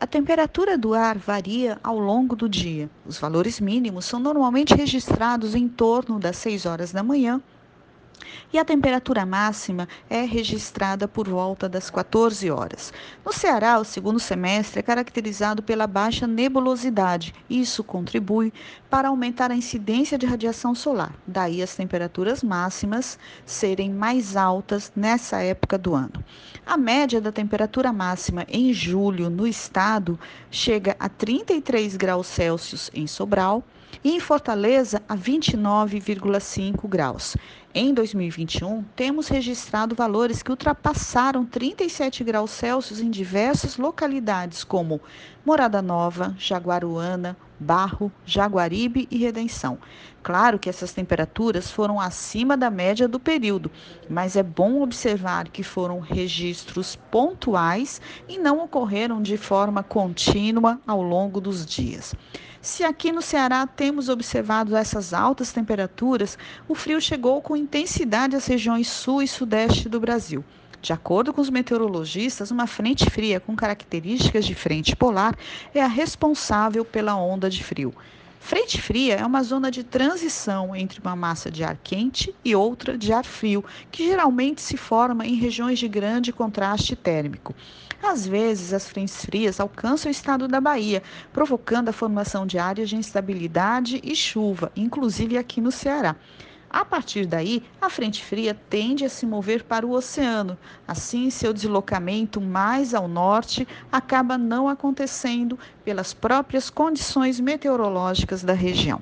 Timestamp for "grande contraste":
85.88-86.94